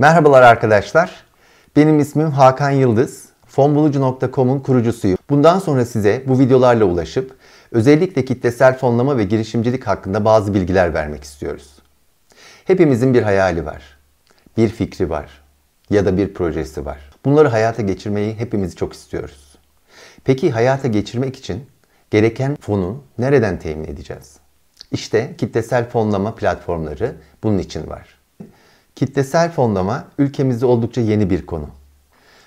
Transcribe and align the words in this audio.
Merhabalar 0.00 0.42
arkadaşlar. 0.42 1.10
Benim 1.76 1.98
ismim 1.98 2.30
Hakan 2.30 2.70
Yıldız. 2.70 3.28
Fonbulucu.com'un 3.46 4.60
kurucusuyum. 4.60 5.18
Bundan 5.30 5.58
sonra 5.58 5.84
size 5.84 6.22
bu 6.26 6.38
videolarla 6.38 6.84
ulaşıp 6.84 7.36
özellikle 7.72 8.24
kitlesel 8.24 8.78
fonlama 8.78 9.16
ve 9.16 9.24
girişimcilik 9.24 9.86
hakkında 9.86 10.24
bazı 10.24 10.54
bilgiler 10.54 10.94
vermek 10.94 11.24
istiyoruz. 11.24 11.72
Hepimizin 12.64 13.14
bir 13.14 13.22
hayali 13.22 13.66
var. 13.66 13.82
Bir 14.56 14.68
fikri 14.68 15.10
var. 15.10 15.42
Ya 15.90 16.06
da 16.06 16.16
bir 16.16 16.34
projesi 16.34 16.86
var. 16.86 16.98
Bunları 17.24 17.48
hayata 17.48 17.82
geçirmeyi 17.82 18.34
hepimiz 18.34 18.76
çok 18.76 18.92
istiyoruz. 18.92 19.58
Peki 20.24 20.50
hayata 20.50 20.88
geçirmek 20.88 21.36
için 21.36 21.66
gereken 22.10 22.56
fonu 22.60 23.02
nereden 23.18 23.58
temin 23.58 23.84
edeceğiz? 23.84 24.36
İşte 24.92 25.34
kitlesel 25.38 25.88
fonlama 25.88 26.34
platformları 26.34 27.14
bunun 27.42 27.58
için 27.58 27.86
var. 27.86 28.17
Kitlesel 28.98 29.50
fonlama 29.50 30.04
ülkemizde 30.18 30.66
oldukça 30.66 31.00
yeni 31.00 31.30
bir 31.30 31.46
konu. 31.46 31.68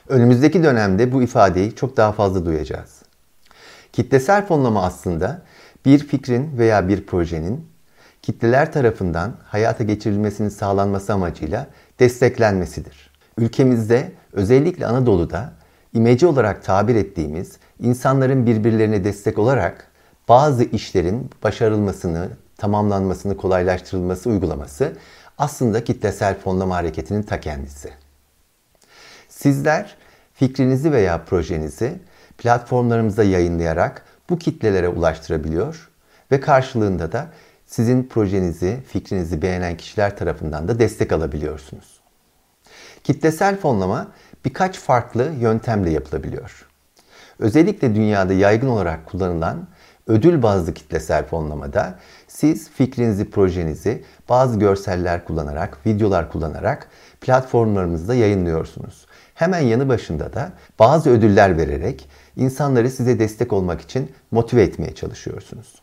Önümüzdeki 0.07 0.63
dönemde 0.63 1.11
bu 1.11 1.23
ifadeyi 1.23 1.75
çok 1.75 1.97
daha 1.97 2.11
fazla 2.11 2.45
duyacağız. 2.45 3.01
Kitlesel 3.93 4.47
fonlama 4.47 4.83
aslında 4.83 5.41
bir 5.85 5.99
fikrin 5.99 6.57
veya 6.57 6.87
bir 6.87 7.05
projenin 7.05 7.67
kitleler 8.21 8.71
tarafından 8.71 9.33
hayata 9.43 9.83
geçirilmesinin 9.83 10.49
sağlanması 10.49 11.13
amacıyla 11.13 11.67
desteklenmesidir. 11.99 13.11
Ülkemizde 13.37 14.11
özellikle 14.33 14.85
Anadolu'da 14.85 15.53
imece 15.93 16.27
olarak 16.27 16.63
tabir 16.63 16.95
ettiğimiz 16.95 17.57
insanların 17.79 18.45
birbirlerine 18.45 19.03
destek 19.03 19.39
olarak 19.39 19.87
bazı 20.29 20.63
işlerin 20.63 21.29
başarılmasını, 21.43 22.29
tamamlanmasını 22.57 23.37
kolaylaştırılması 23.37 24.29
uygulaması 24.29 24.93
aslında 25.41 25.83
kitlesel 25.83 26.39
fonlama 26.39 26.75
hareketinin 26.75 27.23
ta 27.23 27.39
kendisi. 27.39 27.93
Sizler 29.29 29.95
fikrinizi 30.33 30.91
veya 30.91 31.25
projenizi 31.25 31.99
platformlarımızda 32.37 33.23
yayınlayarak 33.23 34.05
bu 34.29 34.39
kitlelere 34.39 34.87
ulaştırabiliyor 34.87 35.89
ve 36.31 36.39
karşılığında 36.39 37.11
da 37.11 37.27
sizin 37.65 38.03
projenizi, 38.03 38.79
fikrinizi 38.87 39.41
beğenen 39.41 39.77
kişiler 39.77 40.17
tarafından 40.17 40.67
da 40.67 40.79
destek 40.79 41.11
alabiliyorsunuz. 41.11 42.01
Kitlesel 43.03 43.57
fonlama 43.57 44.11
birkaç 44.45 44.79
farklı 44.79 45.31
yöntemle 45.39 45.89
yapılabiliyor. 45.89 46.67
Özellikle 47.39 47.95
dünyada 47.95 48.33
yaygın 48.33 48.67
olarak 48.67 49.05
kullanılan 49.05 49.67
ödül 50.07 50.43
bazlı 50.43 50.73
kitlesel 50.73 51.25
fonlamada 51.25 51.99
siz 52.31 52.69
fikrinizi, 52.69 53.29
projenizi 53.29 54.03
bazı 54.29 54.59
görseller 54.59 55.25
kullanarak, 55.25 55.85
videolar 55.85 56.31
kullanarak 56.31 56.87
platformlarımızda 57.21 58.15
yayınlıyorsunuz. 58.15 59.05
Hemen 59.33 59.59
yanı 59.59 59.89
başında 59.89 60.33
da 60.33 60.51
bazı 60.79 61.09
ödüller 61.09 61.57
vererek 61.57 62.09
insanları 62.35 62.89
size 62.89 63.19
destek 63.19 63.53
olmak 63.53 63.81
için 63.81 64.11
motive 64.31 64.63
etmeye 64.63 64.95
çalışıyorsunuz. 64.95 65.81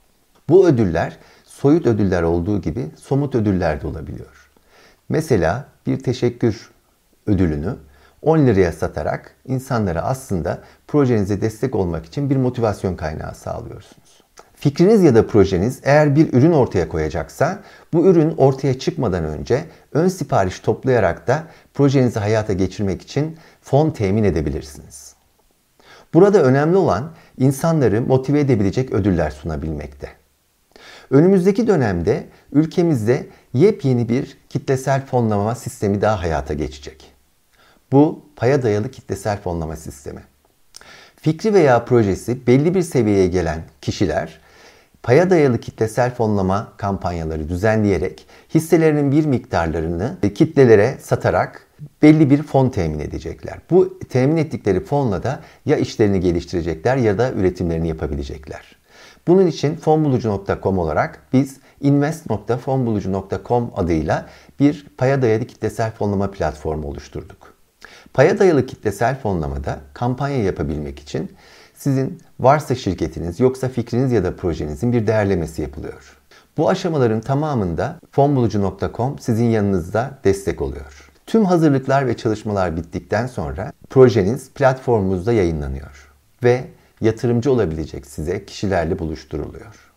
Bu 0.48 0.68
ödüller 0.68 1.16
soyut 1.44 1.86
ödüller 1.86 2.22
olduğu 2.22 2.60
gibi 2.60 2.90
somut 2.96 3.34
ödüller 3.34 3.82
de 3.82 3.86
olabiliyor. 3.86 4.50
Mesela 5.08 5.64
bir 5.86 5.98
teşekkür 5.98 6.70
ödülünü 7.26 7.76
10 8.22 8.38
liraya 8.38 8.72
satarak 8.72 9.34
insanlara 9.46 10.02
aslında 10.02 10.62
projenize 10.86 11.40
destek 11.40 11.74
olmak 11.74 12.06
için 12.06 12.30
bir 12.30 12.36
motivasyon 12.36 12.96
kaynağı 12.96 13.34
sağlıyorsunuz. 13.34 14.27
Fikriniz 14.60 15.02
ya 15.02 15.14
da 15.14 15.26
projeniz 15.26 15.80
eğer 15.82 16.16
bir 16.16 16.32
ürün 16.32 16.52
ortaya 16.52 16.88
koyacaksa 16.88 17.62
bu 17.92 18.06
ürün 18.06 18.34
ortaya 18.36 18.78
çıkmadan 18.78 19.24
önce 19.24 19.64
ön 19.92 20.08
sipariş 20.08 20.60
toplayarak 20.60 21.26
da 21.26 21.44
projenizi 21.74 22.18
hayata 22.18 22.52
geçirmek 22.52 23.02
için 23.02 23.36
fon 23.62 23.90
temin 23.90 24.24
edebilirsiniz. 24.24 25.14
Burada 26.14 26.42
önemli 26.42 26.76
olan 26.76 27.10
insanları 27.38 28.02
motive 28.02 28.40
edebilecek 28.40 28.92
ödüller 28.92 29.30
sunabilmekte. 29.30 30.08
Önümüzdeki 31.10 31.66
dönemde 31.66 32.26
ülkemizde 32.52 33.26
yepyeni 33.54 34.08
bir 34.08 34.38
kitlesel 34.48 35.06
fonlama 35.06 35.54
sistemi 35.54 36.00
daha 36.00 36.22
hayata 36.22 36.54
geçecek. 36.54 37.12
Bu 37.92 38.22
paya 38.36 38.62
dayalı 38.62 38.90
kitlesel 38.90 39.40
fonlama 39.40 39.76
sistemi. 39.76 40.20
Fikri 41.16 41.54
veya 41.54 41.84
projesi 41.84 42.46
belli 42.46 42.74
bir 42.74 42.82
seviyeye 42.82 43.26
gelen 43.26 43.62
kişiler 43.80 44.40
paya 45.02 45.30
dayalı 45.30 45.58
kitlesel 45.58 46.14
fonlama 46.14 46.72
kampanyaları 46.76 47.48
düzenleyerek 47.48 48.26
hisselerinin 48.54 49.12
bir 49.12 49.26
miktarlarını 49.26 50.16
kitlelere 50.34 50.96
satarak 51.00 51.66
belli 52.02 52.30
bir 52.30 52.42
fon 52.42 52.68
temin 52.68 52.98
edecekler. 52.98 53.58
Bu 53.70 53.98
temin 53.98 54.36
ettikleri 54.36 54.84
fonla 54.84 55.22
da 55.22 55.40
ya 55.66 55.76
işlerini 55.76 56.20
geliştirecekler 56.20 56.96
ya 56.96 57.18
da 57.18 57.32
üretimlerini 57.32 57.88
yapabilecekler. 57.88 58.76
Bunun 59.26 59.46
için 59.46 59.76
fonbulucu.com 59.76 60.78
olarak 60.78 61.22
biz 61.32 61.56
invest.fonbulucu.com 61.80 63.70
adıyla 63.76 64.26
bir 64.60 64.86
paya 64.98 65.22
dayalı 65.22 65.44
kitlesel 65.44 65.90
fonlama 65.90 66.30
platformu 66.30 66.88
oluşturduk. 66.88 67.37
Paya 68.14 68.38
dayalı 68.38 68.66
kitlesel 68.66 69.20
fonlamada 69.20 69.78
kampanya 69.94 70.42
yapabilmek 70.42 70.98
için 70.98 71.32
sizin 71.74 72.18
varsa 72.40 72.74
şirketiniz 72.74 73.40
yoksa 73.40 73.68
fikriniz 73.68 74.12
ya 74.12 74.24
da 74.24 74.36
projenizin 74.36 74.92
bir 74.92 75.06
değerlemesi 75.06 75.62
yapılıyor. 75.62 76.18
Bu 76.56 76.68
aşamaların 76.68 77.20
tamamında 77.20 78.00
fonbulucu.com 78.10 79.18
sizin 79.18 79.44
yanınızda 79.44 80.18
destek 80.24 80.62
oluyor. 80.62 81.10
Tüm 81.26 81.44
hazırlıklar 81.44 82.06
ve 82.06 82.16
çalışmalar 82.16 82.76
bittikten 82.76 83.26
sonra 83.26 83.72
projeniz 83.90 84.50
platformumuzda 84.50 85.32
yayınlanıyor 85.32 86.12
ve 86.44 86.64
yatırımcı 87.00 87.52
olabilecek 87.52 88.06
size 88.06 88.44
kişilerle 88.44 88.98
buluşturuluyor. 88.98 89.92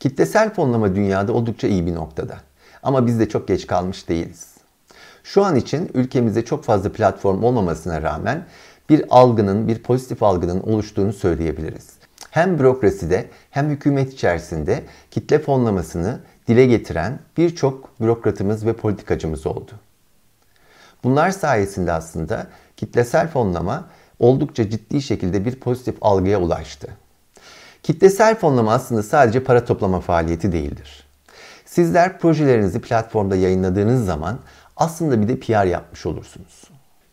Kitlesel 0.00 0.54
fonlama 0.54 0.94
dünyada 0.94 1.32
oldukça 1.32 1.68
iyi 1.68 1.86
bir 1.86 1.94
noktada. 1.94 2.36
Ama 2.82 3.06
biz 3.06 3.20
de 3.20 3.28
çok 3.28 3.48
geç 3.48 3.66
kalmış 3.66 4.08
değiliz. 4.08 4.55
Şu 5.26 5.44
an 5.44 5.56
için 5.56 5.90
ülkemizde 5.94 6.44
çok 6.44 6.64
fazla 6.64 6.92
platform 6.92 7.44
olmamasına 7.44 8.02
rağmen 8.02 8.44
bir 8.88 9.04
algının, 9.10 9.68
bir 9.68 9.82
pozitif 9.82 10.22
algının 10.22 10.60
oluştuğunu 10.60 11.12
söyleyebiliriz. 11.12 11.88
Hem 12.30 12.58
bürokraside 12.58 13.26
hem 13.50 13.70
hükümet 13.70 14.12
içerisinde 14.12 14.82
kitle 15.10 15.38
fonlamasını 15.38 16.20
dile 16.48 16.66
getiren 16.66 17.18
birçok 17.36 18.00
bürokratımız 18.00 18.66
ve 18.66 18.72
politikacımız 18.72 19.46
oldu. 19.46 19.70
Bunlar 21.04 21.30
sayesinde 21.30 21.92
aslında 21.92 22.46
kitlesel 22.76 23.28
fonlama 23.28 23.88
oldukça 24.18 24.70
ciddi 24.70 25.02
şekilde 25.02 25.44
bir 25.44 25.56
pozitif 25.56 25.96
algıya 26.00 26.40
ulaştı. 26.40 26.88
Kitlesel 27.82 28.34
fonlama 28.34 28.72
aslında 28.72 29.02
sadece 29.02 29.44
para 29.44 29.64
toplama 29.64 30.00
faaliyeti 30.00 30.52
değildir. 30.52 31.06
Sizler 31.64 32.18
projelerinizi 32.18 32.80
platformda 32.80 33.36
yayınladığınız 33.36 34.06
zaman 34.06 34.38
aslında 34.76 35.22
bir 35.22 35.28
de 35.28 35.40
PR 35.40 35.66
yapmış 35.66 36.06
olursunuz. 36.06 36.64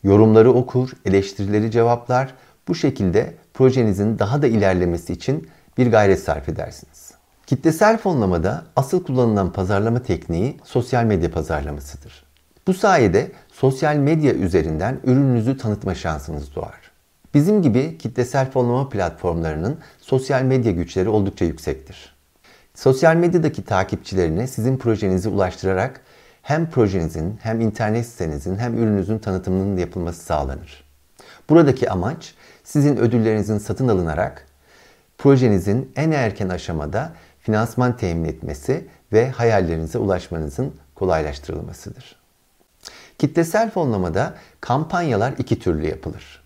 Yorumları 0.03 0.53
okur, 0.53 0.89
eleştirileri 1.05 1.71
cevaplar. 1.71 2.33
Bu 2.67 2.75
şekilde 2.75 3.35
projenizin 3.53 4.19
daha 4.19 4.41
da 4.41 4.47
ilerlemesi 4.47 5.13
için 5.13 5.49
bir 5.77 5.91
gayret 5.91 6.23
sarf 6.23 6.49
edersiniz. 6.49 7.11
Kitlesel 7.47 7.97
fonlamada 7.97 8.63
asıl 8.75 9.03
kullanılan 9.03 9.53
pazarlama 9.53 10.03
tekniği 10.03 10.57
sosyal 10.63 11.03
medya 11.03 11.31
pazarlamasıdır. 11.31 12.23
Bu 12.67 12.73
sayede 12.73 13.31
sosyal 13.51 13.95
medya 13.95 14.33
üzerinden 14.33 14.99
ürününüzü 15.03 15.57
tanıtma 15.57 15.95
şansınız 15.95 16.55
doğar. 16.55 16.91
Bizim 17.33 17.61
gibi 17.61 17.97
kitlesel 17.97 18.51
fonlama 18.51 18.89
platformlarının 18.89 19.77
sosyal 20.01 20.41
medya 20.41 20.71
güçleri 20.71 21.09
oldukça 21.09 21.45
yüksektir. 21.45 22.15
Sosyal 22.75 23.15
medyadaki 23.15 23.65
takipçilerine 23.65 24.47
sizin 24.47 24.77
projenizi 24.77 25.29
ulaştırarak 25.29 26.01
hem 26.43 26.69
projenizin 26.69 27.39
hem 27.41 27.61
internet 27.61 28.05
sitenizin 28.05 28.57
hem 28.57 28.77
ürününüzün 28.77 29.19
tanıtımının 29.19 29.77
yapılması 29.77 30.23
sağlanır. 30.23 30.83
Buradaki 31.49 31.89
amaç 31.89 32.33
sizin 32.63 32.97
ödüllerinizin 32.97 33.57
satın 33.57 33.87
alınarak 33.87 34.47
projenizin 35.17 35.91
en 35.95 36.11
erken 36.11 36.49
aşamada 36.49 37.13
finansman 37.39 37.97
temin 37.97 38.25
etmesi 38.25 38.87
ve 39.13 39.29
hayallerinize 39.29 39.97
ulaşmanızın 39.97 40.73
kolaylaştırılmasıdır. 40.95 42.15
Kitlesel 43.19 43.71
fonlamada 43.71 44.33
kampanyalar 44.61 45.33
iki 45.37 45.59
türlü 45.59 45.87
yapılır. 45.87 46.43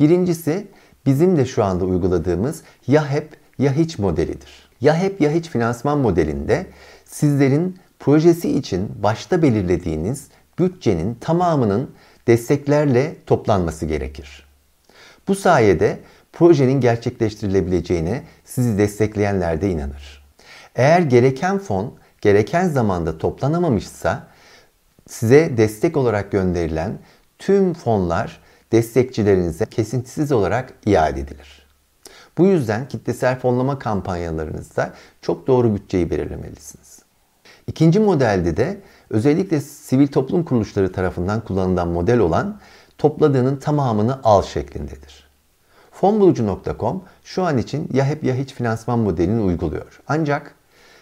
Birincisi 0.00 0.66
bizim 1.06 1.36
de 1.36 1.46
şu 1.46 1.64
anda 1.64 1.84
uyguladığımız 1.84 2.62
ya 2.86 3.10
hep 3.10 3.36
ya 3.58 3.72
hiç 3.72 3.98
modelidir. 3.98 4.70
Ya 4.80 4.96
hep 4.96 5.20
ya 5.20 5.30
hiç 5.30 5.48
finansman 5.48 5.98
modelinde 5.98 6.66
sizlerin 7.04 7.78
projesi 8.04 8.50
için 8.50 8.92
başta 9.02 9.42
belirlediğiniz 9.42 10.28
bütçenin 10.58 11.14
tamamının 11.14 11.90
desteklerle 12.26 13.16
toplanması 13.26 13.86
gerekir. 13.86 14.46
Bu 15.28 15.34
sayede 15.34 15.98
projenin 16.32 16.80
gerçekleştirilebileceğine 16.80 18.22
sizi 18.44 18.78
destekleyenler 18.78 19.60
de 19.60 19.70
inanır. 19.70 20.24
Eğer 20.74 21.00
gereken 21.00 21.58
fon 21.58 21.94
gereken 22.20 22.68
zamanda 22.68 23.18
toplanamamışsa 23.18 24.26
size 25.08 25.56
destek 25.56 25.96
olarak 25.96 26.32
gönderilen 26.32 26.98
tüm 27.38 27.74
fonlar 27.74 28.40
destekçilerinize 28.72 29.66
kesintisiz 29.66 30.32
olarak 30.32 30.72
iade 30.86 31.20
edilir. 31.20 31.66
Bu 32.38 32.46
yüzden 32.46 32.88
kitlesel 32.88 33.38
fonlama 33.38 33.78
kampanyalarınızda 33.78 34.94
çok 35.22 35.46
doğru 35.46 35.74
bütçeyi 35.74 36.10
belirlemelisiniz. 36.10 37.03
İkinci 37.66 38.00
modelde 38.00 38.56
de 38.56 38.80
özellikle 39.10 39.60
sivil 39.60 40.06
toplum 40.06 40.44
kuruluşları 40.44 40.92
tarafından 40.92 41.40
kullanılan 41.40 41.88
model 41.88 42.18
olan 42.18 42.60
topladığının 42.98 43.56
tamamını 43.56 44.20
al 44.24 44.42
şeklindedir. 44.42 45.24
Fonbulucu.com 45.92 47.02
şu 47.24 47.42
an 47.42 47.58
için 47.58 47.88
ya 47.92 48.04
hep 48.04 48.24
ya 48.24 48.34
hiç 48.34 48.52
finansman 48.52 48.98
modelini 48.98 49.40
uyguluyor. 49.40 50.00
Ancak 50.08 50.54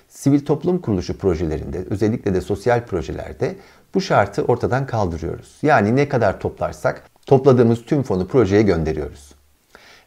sivil 0.08 0.44
toplum 0.44 0.80
kuruluşu 0.80 1.18
projelerinde 1.18 1.84
özellikle 1.90 2.34
de 2.34 2.40
sosyal 2.40 2.86
projelerde 2.86 3.56
bu 3.94 4.00
şartı 4.00 4.42
ortadan 4.42 4.86
kaldırıyoruz. 4.86 5.58
Yani 5.62 5.96
ne 5.96 6.08
kadar 6.08 6.40
toplarsak 6.40 7.04
topladığımız 7.26 7.84
tüm 7.84 8.02
fonu 8.02 8.28
projeye 8.28 8.62
gönderiyoruz. 8.62 9.34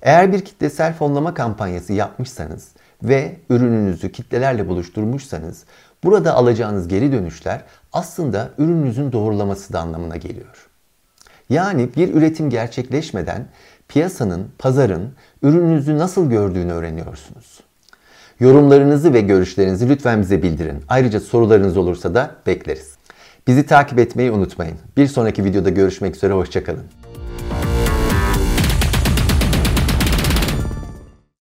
Eğer 0.01 0.33
bir 0.33 0.45
kitlesel 0.45 0.93
fonlama 0.93 1.33
kampanyası 1.33 1.93
yapmışsanız 1.93 2.71
ve 3.03 3.35
ürününüzü 3.49 4.11
kitlelerle 4.11 4.67
buluşturmuşsanız 4.67 5.63
burada 6.05 6.35
alacağınız 6.35 6.87
geri 6.87 7.11
dönüşler 7.11 7.61
aslında 7.93 8.49
ürününüzün 8.57 9.11
doğrulaması 9.11 9.73
da 9.73 9.79
anlamına 9.79 10.17
geliyor. 10.17 10.67
Yani 11.49 11.89
bir 11.95 12.13
üretim 12.13 12.49
gerçekleşmeden 12.49 13.47
piyasanın, 13.87 14.47
pazarın 14.59 15.13
ürününüzü 15.43 15.97
nasıl 15.97 16.29
gördüğünü 16.29 16.71
öğreniyorsunuz. 16.71 17.59
Yorumlarınızı 18.39 19.13
ve 19.13 19.21
görüşlerinizi 19.21 19.89
lütfen 19.89 20.21
bize 20.21 20.43
bildirin. 20.43 20.83
Ayrıca 20.87 21.19
sorularınız 21.19 21.77
olursa 21.77 22.15
da 22.15 22.35
bekleriz. 22.47 22.95
Bizi 23.47 23.65
takip 23.65 23.99
etmeyi 23.99 24.31
unutmayın. 24.31 24.77
Bir 24.97 25.07
sonraki 25.07 25.43
videoda 25.43 25.69
görüşmek 25.69 26.15
üzere, 26.15 26.33
hoşçakalın. 26.33 27.04